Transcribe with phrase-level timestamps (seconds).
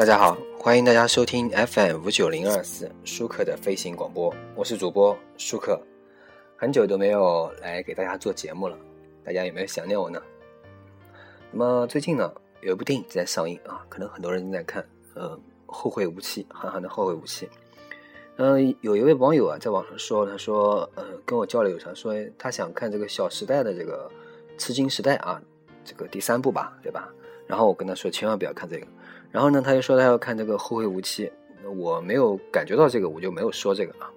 [0.00, 5.78] 大家好，欢迎大家收听 FM 五九零二四舒克的飞行广播，我是主播舒克。
[6.56, 8.78] 很久都没有来给大家做节目了，
[9.22, 10.18] 大家有没有想念我呢？
[11.52, 17.44] 那么最近呢，有一部电影在上映啊，可能很多人正在看，呃，《后会无期》，韩寒的《后会无期》。
[18.36, 24.10] 嗯，有一位网友啊，在网上说，他说，呃，跟我交流，他说他想看这个《小时代》的这个
[24.58, 25.38] 《吃惊时代》啊，
[25.84, 27.12] 这个第三部吧，对吧？
[27.46, 28.86] 然后我跟他说，千万不要看这个。
[29.30, 31.30] 然后呢，他又说他要看这个《后会无期》，
[31.70, 34.10] 我没有感觉到这个，我就没有说这个啊。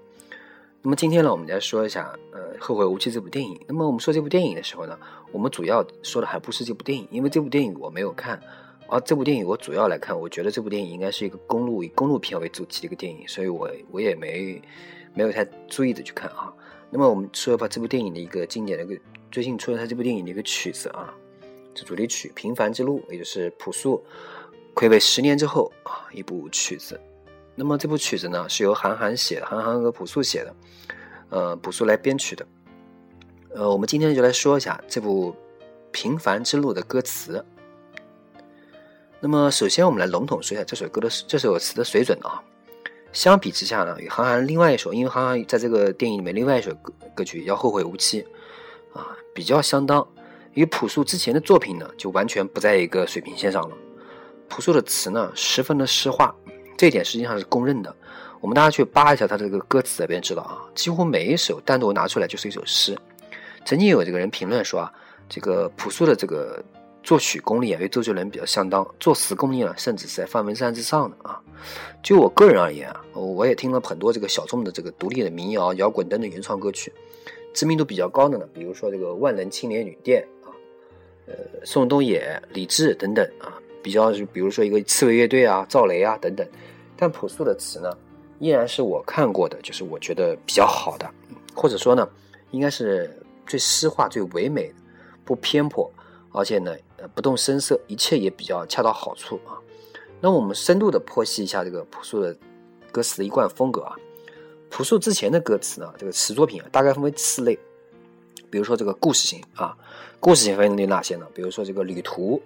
[0.82, 3.60] 那么今天呢，我们来说一下呃《后会无期》这部电影。
[3.68, 4.98] 那么我们说这部电影的时候呢，
[5.32, 8.42] 我们主要说的还不是这部电影，因为这部电影我没有看。
[8.88, 14.62] 而这部电影我主要来看，我觉得这部电影应该是一个公路以公路片为主题的一个电影，所以我我也没
[15.14, 16.54] 没有太注意的去看啊。
[16.90, 21.14] 那么我们说一下这部电影的一个经典的一个最近出了他这部电影的一个曲子啊，
[21.74, 24.04] 这主题曲《平凡之路》，也就是朴树。
[24.76, 27.00] 暌违十年之后啊，一部曲子。
[27.56, 30.56] 那么这部曲子呢，是由韩寒写的，韩寒和朴树写的，
[31.30, 32.46] 呃，朴树来编曲的。
[33.54, 35.32] 呃，我们今天就来说一下这部
[35.92, 37.46] 《平凡之路》的歌词。
[39.20, 42.42] 那么，首先我们来笼统说一下这首歌的这首词的水准啊。
[43.12, 48.24] 相比之下呢，与韩寒另外一首，因为韩寒在这个电影里面另外一首歌歌曲叫《后会无期》，
[49.00, 50.06] 啊，比较相当。
[50.54, 53.78] 与朴树之前的作品呢，就完全不在一个水平线上了。
[54.48, 56.36] 朴树的词呢，十分的诗化，
[56.78, 57.96] 这一点实际上是公认的。
[58.40, 62.98] 我们大家去扒一下他这个歌词，便知道啊，几乎每一首单独拿出来就是一首诗。
[63.64, 64.94] 曾经有这个人评论说啊，
[65.30, 66.62] 这个朴树的这个
[67.02, 71.42] 作曲功力啊，与周杰伦比较相当，作词功力呢，甚至是在方文山之上的啊。
[72.04, 76.92] 就我个人而言啊，我也听了很多这个小众的这个独立的民谣、摇滚等等原创歌曲，
[77.54, 80.52] 知名度比较高的呢，比如说这个万能青年旅店啊，
[81.28, 81.34] 呃，
[81.64, 83.56] 宋冬野、李志等等啊。
[83.84, 86.48] 比较是，比如说一个刺猬乐队啊、赵雷啊等等，
[86.96, 87.96] 但朴树的词呢，
[88.40, 91.08] 依然是我看过的，就是我觉得比较好的，
[91.54, 92.08] 或者说呢，
[92.52, 93.14] 应该是
[93.46, 94.76] 最诗化、最唯美的，
[95.26, 95.92] 不偏颇，
[96.32, 96.74] 而且呢，
[97.14, 99.60] 不动声色，一切也比较恰到好处啊。
[100.22, 102.34] 那我们深度的剖析一下这个朴树的
[102.90, 103.94] 歌词的一贯风格啊。
[104.70, 107.60] 朴树之前的歌词呢，这个词作品啊，大概分为四类，
[108.50, 109.78] 比如说这个故事型啊，
[110.22, 111.28] 故事型分为哪些呢？
[111.36, 112.42] 比如说这个旅途。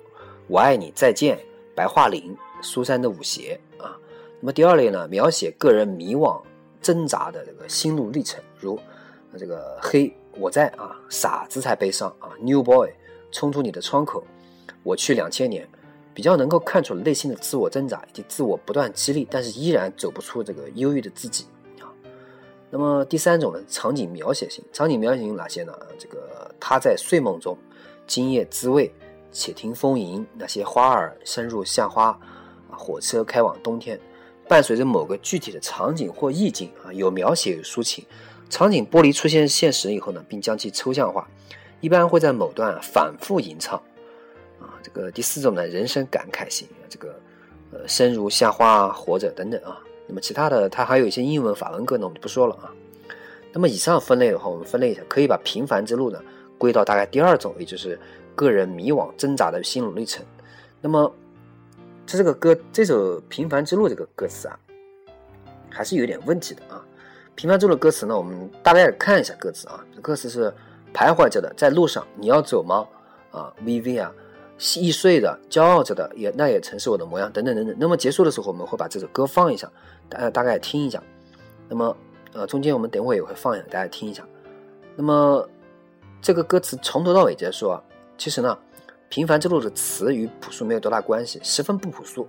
[0.49, 1.37] 我爱你，再见，
[1.75, 3.99] 白桦林，苏珊的舞鞋啊。
[4.39, 6.41] 那么第二类呢，描写个人迷惘、
[6.81, 8.79] 挣扎的这个心路历程，如
[9.37, 12.89] 这个黑，我在啊，傻子才悲伤啊，New Boy，
[13.29, 14.23] 冲出你的窗口，
[14.83, 15.67] 我去两千年，
[16.13, 21.45] 比较能够看出内心的自我挣扎以及自我不断激励，但是依然走不出这个忧郁的自己
[21.81, 21.91] 啊。
[22.69, 25.77] 那么第三种呢，场景描写型，场景描写型哪些呢？
[25.99, 27.57] 这个他在睡梦中，
[28.07, 28.89] 今夜滋味。
[29.31, 32.07] 且听风吟，那些花儿深入夏花，
[32.69, 33.99] 啊，火车开往冬天，
[34.47, 38.05] 伴随着某个具体的场景或意境啊，有描写有抒情。
[38.49, 41.27] 场景剥离出现现实以后呢，并将其抽象化，
[41.81, 43.77] 一般会在某段反复吟唱。
[44.59, 47.19] 啊，这个第四种呢，人生感慨型，这个
[47.71, 49.77] 呃，生如夏花，活着等等啊。
[50.07, 52.73] 那么其他的，它还有一些英文、法文歌呢，我们就不说了啊。
[53.51, 56.19] 那么以上分类的话，我们分类一下，可以把平凡之路呢
[56.57, 57.99] 归到大概第二种，也就是。
[58.37, 60.23] 个人迷惘挣扎的心路历程。
[60.79, 61.11] 那么，
[62.05, 64.57] 这这个歌这首《平凡之路》这个歌词啊，
[65.69, 66.85] 还是有点问题的啊。
[67.33, 69.83] 《平凡之路》歌词呢，我们大概看一下歌词啊。
[70.03, 70.53] 歌词是
[70.93, 72.87] 徘徊着的，在路上，你要走吗？
[73.31, 74.13] 啊，V V 啊，
[74.75, 77.75] 易碎的，骄傲着的，也那也曾是我的模样，等等等等。
[77.79, 79.69] 那么结束的时候，我们会把这首歌放一下，
[80.07, 81.01] 大家大概听一下。
[81.67, 81.97] 那么，
[82.33, 84.23] 呃，中间我们等会也会放一下，大家听一下。
[84.95, 85.49] 那么，
[86.21, 87.83] 这个歌词从头到尾结束啊。
[88.17, 88.57] 其实呢，
[89.09, 92.27] 《平凡之路》的词与朴素没有多大关系，十分不朴素。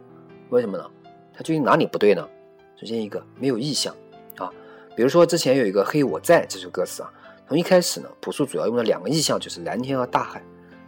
[0.51, 0.85] 为什么呢？
[1.33, 2.29] 它究竟哪里不对呢？
[2.77, 3.95] 首先一个没有意象
[4.37, 4.51] 啊，
[4.95, 7.11] 比如说之前有一个《嘿我在》这首歌词啊，
[7.49, 10.43] 从一开始呢，朴素主要用了两个意象，就是蓝天和大海。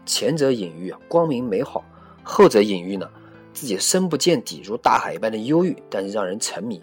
[0.05, 1.83] 前者隐喻光明美好，
[2.23, 3.09] 后者隐喻呢
[3.55, 6.81] 自己深不见底，如大海一般的忧郁，但是让人沉迷。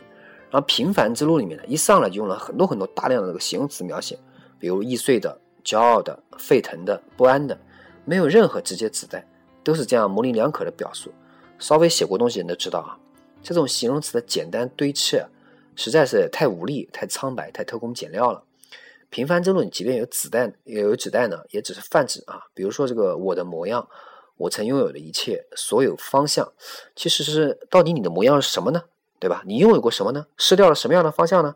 [0.50, 4.18] 然后《平凡之路》里面呢，一上来就用了很多很多大量的这个形容词描写，
[4.60, 7.58] 比如易碎的、骄傲的、沸腾的、不安的。
[8.08, 9.28] 没有任何直接指代，
[9.66, 11.12] 都是这样模棱两可的表述。
[11.60, 12.98] 稍微写过东西人都知道啊，
[13.44, 15.22] 这种形容词的简单堆砌，
[15.76, 18.42] 实在是太无力、太苍白、太偷工减料了。
[19.10, 22.44] 平凡之路，你即便有子弹，也有子弹呢，也只是泛指啊。
[22.54, 23.86] 比如说这个我的模样，
[24.38, 26.50] 我曾拥有的一切，所有方向，
[26.96, 28.84] 其实是到底你的模样是什么呢？
[29.20, 29.44] 对吧？
[29.46, 30.28] 你拥有过什么呢？
[30.38, 31.56] 失掉了什么样的方向呢？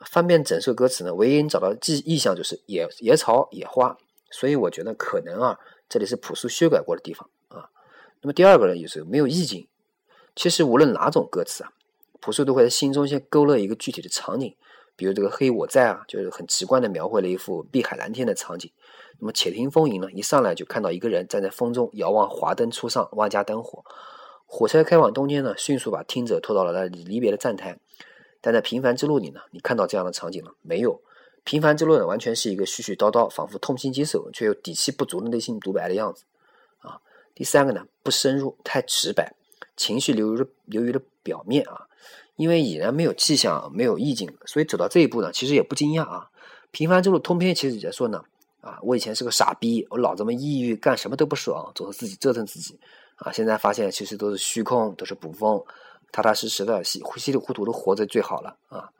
[0.00, 3.96] 翻遍整首歌词呢，唯一能找到的意意象就是野野草、野花。
[4.32, 5.58] 所以我觉得可能啊，
[5.88, 7.70] 这里是朴素修改过的地方啊。
[8.22, 9.68] 那么第二个呢，就是没有意境。
[10.34, 11.72] 其实无论哪种歌词啊，
[12.20, 14.56] 朴树都会在心中先勾勒一个具体的场景，
[14.96, 18.72] 比如这个《黑我在》啊，就是很直观的描绘了一幅碧海蓝天的场景。
[19.18, 23.84] 那么《且听风吟》呢，一上来就看到一个人站在风中遥望华灯初上，万家灯火。
[24.46, 27.78] 火车开往东京呢，迅速把听者拖到了那离别的站台。
[28.40, 30.96] 但在《平凡之路》里呢，你看到这样的场景了没有？
[31.44, 36.24] 《平凡之路》呢，完全是一个絮絮叨叨，仿佛痛心疾首却又底气不足的内心独白的样子
[36.78, 37.00] 啊。
[37.34, 39.34] 第三个呢，不深入，太直白，
[39.76, 41.88] 情绪流于流于了表面啊。
[42.36, 46.28] 因为已然没有气象，没有意境，所以走到这一步呢，其实也不惊讶啊。
[46.70, 48.24] 《平凡之路》通篇其实也在说呢，
[48.60, 52.78] 啊，我以前是个傻逼，我老这么抑郁，干什么都不爽，总是自己折腾自己
[53.16, 53.30] 啊。
[53.30, 55.62] 现在发现其实都是虚空，都是捕风。
[56.10, 58.90] 踏踏实实的、稀稀里糊涂的活着最好了啊，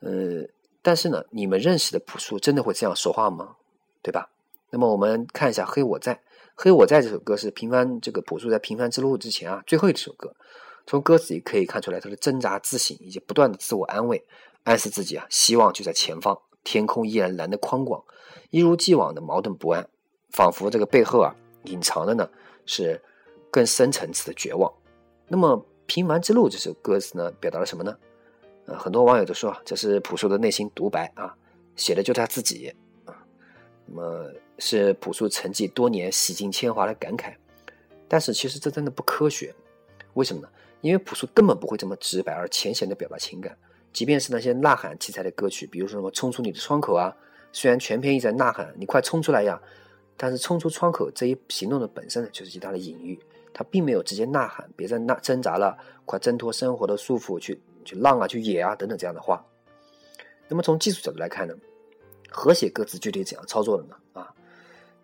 [0.00, 0.42] 呃，
[0.82, 3.56] 但是呢，你们认识的朴树真的会这样说话吗？
[4.02, 4.30] 对吧？
[4.70, 6.14] 那么我们看一下《黑我在》，
[6.54, 10.34] 《黑我在》这首歌是平凡这个朴树在平凡之路之前啊最后一首歌。
[10.86, 14.24] 从歌词也可以看出来他的挣扎自省以及不断的自我安慰，
[14.64, 18.02] 暗示自己啊希望就在前方，天空依然蓝得宽广，
[18.50, 19.88] 一如既往的矛盾不安，
[20.30, 21.34] 仿佛这个背后啊
[21.64, 22.28] 隐藏的呢
[22.66, 23.02] 是
[23.50, 24.72] 更深层次的绝望。
[25.28, 25.66] 那么。
[25.92, 27.98] 《平凡之路》这首歌词呢，表达了什么呢？
[28.78, 31.34] 很多网友都说这是朴树的内心独白啊，
[31.76, 32.72] 写的就他自己
[33.04, 33.14] 啊。
[33.86, 37.34] 那么是朴树沉寂多年、洗尽铅华的感慨。
[38.08, 39.54] 但是其实这真的不科学，
[40.14, 40.48] 为什么呢？
[40.80, 43.56] 因为朴树根本不会这么直白而浅显的表达情感。
[43.92, 47.14] 即便是那些呐喊题材的歌曲，比如说什么“冲出你的窗口”啊，
[47.52, 49.60] 虽然全篇一直在呐喊“你快冲出来呀”，
[50.16, 53.18] 但是冲出窗口这一行动的本身呢，就是极大的隐喻。
[53.52, 59.44] 他并没有直接呐喊，别再呐挣扎了，快挣脱生活的束缚，去去浪啊，去野啊，等等这样的话。
[60.48, 61.54] 那么从技术角度来看呢，
[62.28, 63.96] 和写歌词具体怎样操作的呢？
[64.14, 64.34] 啊，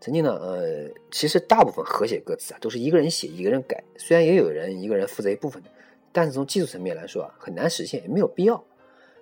[0.01, 3.83] 曾经呢，呃，其实大部分和写歌词啊，都是一个人写，一个人改。
[3.97, 5.71] 虽然也有人一个人负责一部分的，
[6.11, 8.65] 但是从技术层面来说啊，很难实现，也没有必要。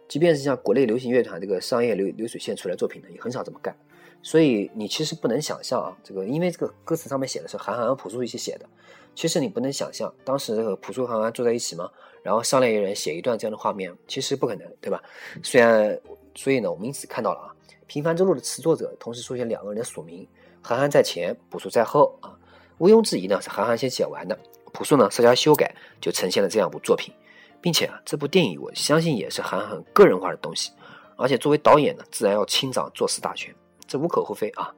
[0.09, 3.77] 即便是像国内流行乐团这个商业流流水线出来作品呢，也很少这么干。
[4.23, 8.67] 所以你其实不能想象啊，这个因为这个歌词上面写的是韩寒和朴树一起写的。
[9.14, 11.90] 其实你不能想象，当时这个朴树、韩寒坐在一起吗？
[12.22, 15.02] 然后商量一人写一段这样的画面，其实不可能，对吧？
[15.43, 15.99] 虽然，
[16.34, 17.55] 所以呢，我们因此看到了啊，
[17.87, 20.26] 《平凡之路》的词作者同时出现两个人的署名，
[20.62, 22.34] 韩寒在前，朴树在后啊。
[22.78, 24.37] 毋庸置疑呢，是韩寒先写完的，
[24.72, 27.14] 朴树呢稍加修改，就呈现了这样一部作品，
[27.61, 30.72] 并且啊，这部电影我相信也是韩寒个人化的东西，
[31.16, 33.55] 而且作为导演呢，自然要亲掌作词大权，
[33.87, 34.75] 这无可厚非啊。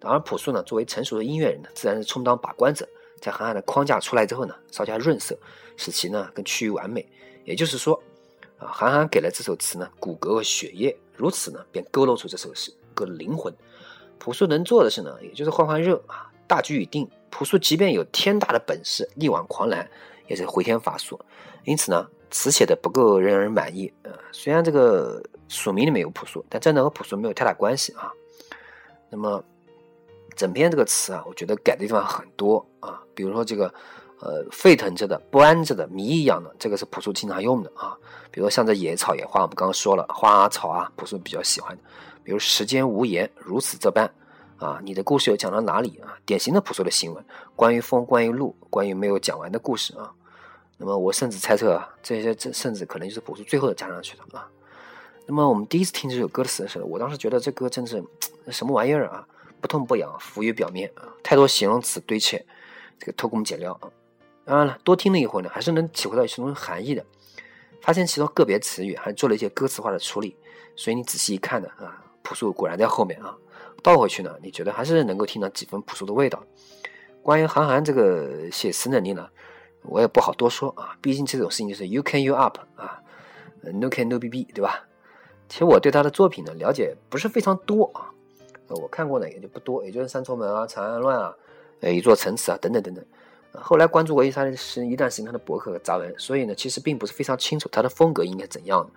[0.00, 2.86] 而朴树呢，作为成熟的音乐人呢，自然是充当把关者。
[3.20, 5.38] 在韩寒的框架出来之后呢，稍加润色，
[5.76, 7.06] 使其呢更趋于完美。
[7.44, 8.00] 也就是说，
[8.58, 13.52] 啊，韩寒给了这首词呢骨骼和血液，如此呢便勾勒出这首诗歌的灵魂。
[14.18, 17.08] 朴树能做的是呢，也就是换换热啊，大局已定。
[17.30, 19.88] 朴树即便有天大的本事，力挽狂澜，
[20.26, 21.18] 也是回天乏术。
[21.64, 23.92] 因此呢，词写的不够让人满意。
[24.02, 28.12] 呃，虽然这个署名里面有朴树，但真的和朴树没有太大关系啊。
[29.10, 29.44] 那么。
[30.36, 33.72] 整篇这个词啊，我觉得改的地方很多啊，比如说这个，
[34.20, 37.96] 呃，沸腾着的、不安着的、谜一样的，这个是朴树经常用的啊。
[38.30, 41.82] 比如像这野草野花，我们刚刚说了，花啊草啊，朴树比较喜欢的。
[42.22, 44.08] 比如时间无言，如此这般
[44.58, 46.16] 啊，你的故事又讲到哪里啊？
[46.26, 47.24] 典型的朴树的新闻，
[47.56, 50.12] 关于风，关于路，关于没有讲完的故事啊。
[50.76, 54.48] 那么我甚至猜测啊，这些这甚至可能就是朴树最后加上去的啊。
[55.26, 58.02] 那么我们第一次听这首歌的时候，我当时觉得这歌真是
[58.50, 59.26] 什么玩意儿啊？
[59.60, 61.02] 不痛不痒，浮于表面啊！
[61.20, 62.40] 太多形容词堆砌，
[62.98, 63.90] 这个偷工减料啊！
[64.44, 67.04] 当然了，多听了一会呢，还是能体会到其中含义的。
[67.80, 70.36] 发现其中个别词语还做了一些歌词化的处理，
[70.74, 73.36] 所以你仔细一看呢，啊，朴素果然在后面啊。
[73.82, 76.42] 倒回去呢，你觉得还是能够听到几分朴素的味道。
[77.22, 79.28] 关于韩寒这个写词能力呢，
[79.82, 83.00] 我也不好多说啊，毕竟这种事情就是 you can you up 啊
[83.62, 84.88] ，no can no bb 对吧？
[85.48, 88.10] 其实我对他的作品呢了解不是非常多啊。
[88.68, 91.34] 我看过的也就不多，也就是《三重门》啊，《长安乱》啊，
[91.80, 93.04] 呃，《一座城池》啊，等等等等。
[93.52, 98.88] 后来关注过一他的是一段时间他的博客和杂文，所以呢，其实并不是非常清楚他的风格应该怎样。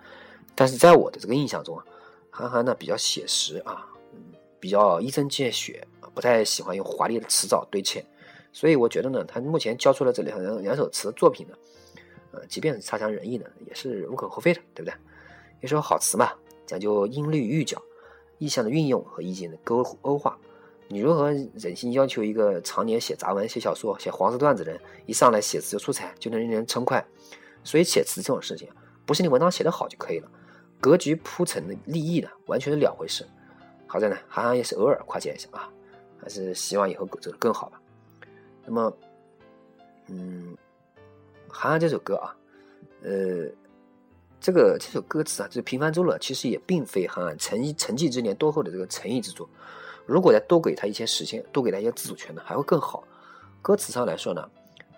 [0.54, 1.84] 但是在我的这个印象中啊，
[2.30, 3.86] 韩寒呢比较写实啊，
[4.60, 8.04] 比较一针见血不太喜欢用华丽的词藻堆砌。
[8.52, 11.54] 所以我觉得呢，他目前交出了这两两首词的作品呢，
[12.32, 14.94] 呃，即便是差强人意呢，也是无可厚非的，对不对？
[15.62, 16.32] 一首好词嘛，
[16.66, 17.80] 讲究音律韵脚。
[18.38, 20.36] 意象的运用和意境的勾勾画，
[20.92, 27.02] 你如何忍心要求一个常年写杂文、写小说、写黄色段子的人，一上来写词就出彩，就能令人称快？
[27.64, 28.68] 所以写词这种事情，
[29.06, 30.30] 不是你文章写得好就可以了，
[30.78, 33.26] 格局铺陈的立意的，完全是两回事。
[33.86, 35.66] 好在呢，韩寒也是偶尔夸奖一下啊，
[36.20, 37.80] 还是希望以后走得更好吧。
[38.66, 38.92] 那么，
[40.08, 40.54] 嗯，
[41.48, 42.36] 韩寒这首歌啊，
[43.02, 43.48] 呃，
[44.40, 49.48] 这个这首歌词啊，这平凡之路其实也并非韩寒沉沉寂之年多后的这个诚意之作。
[50.06, 53.04] 如果再多给他一些时间，多给他一些自主权呢，还会更好。
[53.60, 54.48] 歌词上来说呢，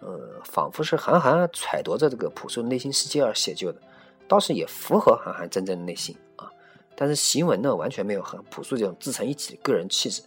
[0.01, 3.81] 呃，仿佛是韩寒揣度着这个朴树的内心世界而写就的，
[4.27, 6.51] 倒是也符合韩寒真正的内心啊。
[6.97, 10.23] 但是行文呢，完全没有和朴树这种自成一体的个人气质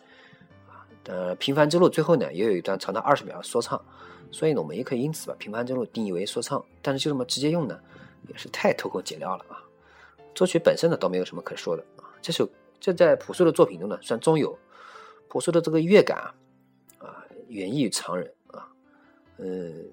[0.67, 0.85] 啊。
[1.05, 3.81] 呃，平凡之路最后呢，也有一段长达二十秒的说唱。
[4.29, 7.79] 所以呢，我们也可以因此把《平凡之路》定义为说唱，但是就这么直接用呢，
[8.27, 9.63] 也是太偷工减料了啊！
[10.35, 12.03] 作曲本身呢，倒没有什么可说的啊。
[12.21, 12.47] 这首
[12.79, 14.55] 这在朴树的作品中呢，算中有。
[15.29, 16.33] 朴树的这个乐感啊，
[16.99, 18.67] 啊，远异于常人啊。
[19.37, 19.45] 呃，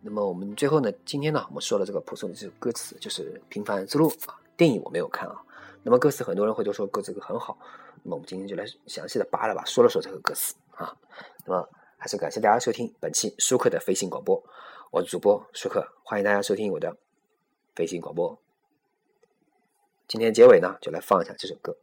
[0.03, 4.41] 那么我们最后呢，今天呢，我们说了这个朴树的这首歌词，就是《平凡之路》啊。
[4.57, 5.43] 电影我没有看啊，
[5.83, 7.59] 那么歌词很多人会都说歌词很好，
[8.03, 10.97] 那么我们今天就来详细的扒了扒，说了说这个歌词啊。
[11.45, 11.69] 那么。
[11.97, 14.45] 还是感谢大家收听本期舒克的飞行广播，
[14.91, 16.95] 我是主播舒克，欢迎大家收听我的
[17.75, 18.39] 飞行广播。
[20.07, 21.75] 今天结尾呢，就来放一下这首歌。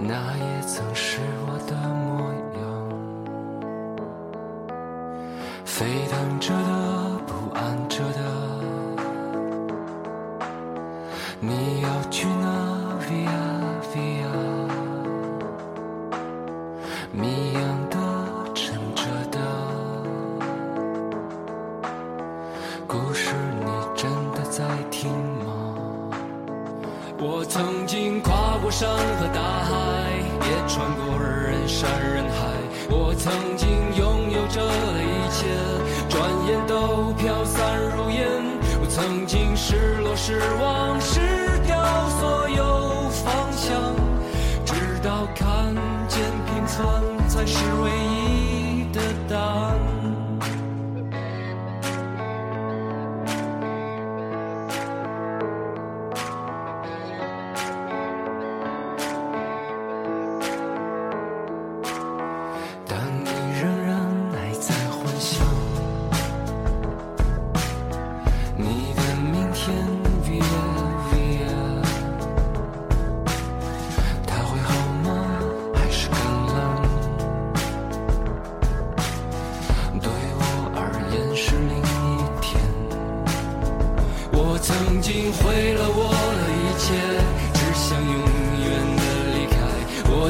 [0.00, 2.62] 那也曾是我的模样。
[5.64, 8.20] 沸腾着的，不安着的，
[11.40, 12.46] 你要去哪
[13.08, 13.28] ？Via
[13.92, 14.30] Via，
[17.12, 17.96] 谜样的。
[18.54, 19.38] 沉着的
[22.86, 25.10] 故事，你真的在听
[25.44, 25.46] 吗？
[27.20, 29.37] 我曾经跨过山和大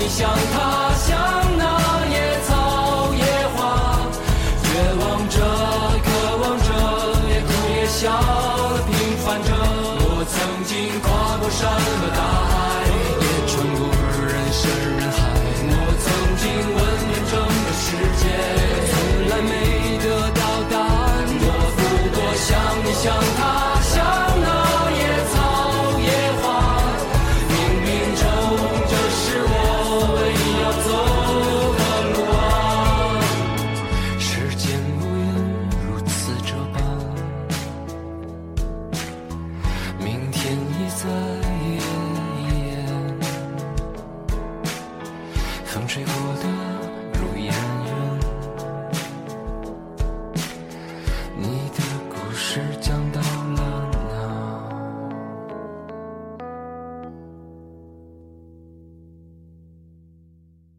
[0.00, 1.29] 你，像他，